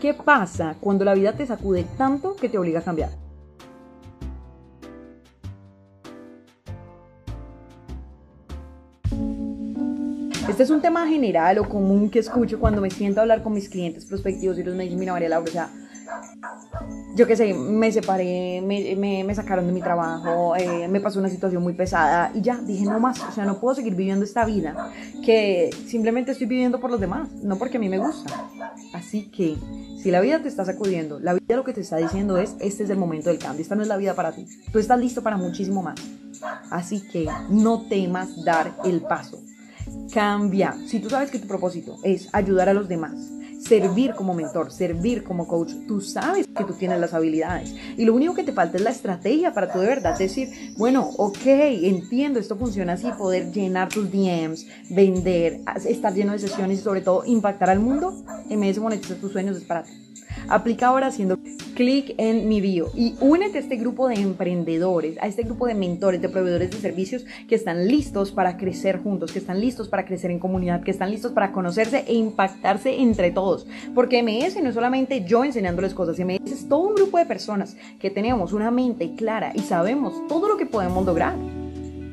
[0.00, 3.10] ¿Qué pasa cuando la vida te sacude tanto que te obliga a cambiar?
[10.48, 13.54] Este es un tema general o común que escucho cuando me siento a hablar con
[13.54, 15.70] mis clientes prospectivos y los me dicen, mira María Laura, o sea,
[17.14, 21.62] yo qué sé, me separé, me, sacaron de mi trabajo, eh, me pasó una situación
[21.62, 24.90] muy pesada y ya, dije no más, o sea, no puedo seguir viviendo esta vida
[25.24, 28.48] que simplemente estoy viviendo por los demás, no porque a mí me gusta.
[28.92, 29.56] Así que
[30.02, 32.84] si la vida te está sacudiendo, la vida lo que te está diciendo es, este
[32.84, 35.22] es el momento del cambio, esta no es la vida para ti, tú estás listo
[35.22, 36.00] para muchísimo más.
[36.70, 39.40] Así que no temas dar el paso.
[40.12, 40.74] Cambia.
[40.86, 43.30] Si tú sabes que tu propósito es ayudar a los demás,
[43.66, 47.74] servir como mentor, servir como coach, tú sabes que tú tienes las habilidades.
[47.96, 51.10] Y lo único que te falta es la estrategia para tú de verdad decir, bueno,
[51.16, 56.82] ok, entiendo, esto funciona así, poder llenar tus DMs, vender, estar lleno de sesiones y
[56.82, 58.14] sobre todo impactar al mundo.
[58.50, 59.92] MS Monetiza tus sueños es para ti.
[60.48, 61.38] Aplica ahora haciendo
[61.74, 65.74] clic en mi bio y únete a este grupo de emprendedores, a este grupo de
[65.74, 70.04] mentores, de proveedores de servicios que están listos para crecer juntos, que están listos para
[70.04, 73.66] crecer en comunidad, que están listos para conocerse e impactarse entre todos.
[73.94, 77.76] Porque MS no es solamente yo enseñándoles cosas, MS es todo un grupo de personas
[77.98, 81.34] que tenemos una mente clara y sabemos todo lo que podemos lograr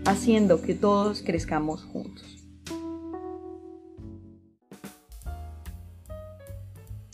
[0.06, 2.41] haciendo que todos crezcamos juntos.